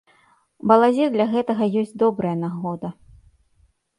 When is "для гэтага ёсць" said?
1.15-1.93